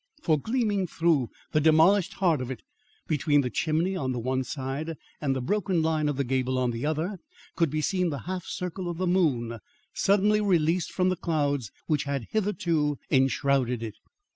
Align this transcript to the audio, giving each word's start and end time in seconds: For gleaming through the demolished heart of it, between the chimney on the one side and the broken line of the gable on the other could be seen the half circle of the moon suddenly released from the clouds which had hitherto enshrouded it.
For 0.23 0.39
gleaming 0.39 0.87
through 0.87 1.29
the 1.51 1.61
demolished 1.61 2.13
heart 2.13 2.41
of 2.41 2.49
it, 2.49 2.63
between 3.07 3.41
the 3.41 3.51
chimney 3.51 3.95
on 3.95 4.13
the 4.13 4.19
one 4.19 4.43
side 4.43 4.95
and 5.21 5.35
the 5.35 5.43
broken 5.43 5.83
line 5.83 6.09
of 6.09 6.17
the 6.17 6.23
gable 6.23 6.57
on 6.57 6.71
the 6.71 6.87
other 6.87 7.19
could 7.55 7.69
be 7.69 7.81
seen 7.81 8.09
the 8.09 8.21
half 8.25 8.43
circle 8.47 8.89
of 8.89 8.97
the 8.97 9.05
moon 9.05 9.59
suddenly 9.93 10.41
released 10.41 10.91
from 10.91 11.09
the 11.09 11.15
clouds 11.15 11.69
which 11.85 12.05
had 12.05 12.25
hitherto 12.31 12.97
enshrouded 13.11 13.83
it. 13.83 13.93